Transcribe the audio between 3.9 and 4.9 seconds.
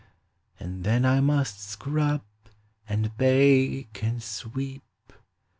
and sweep.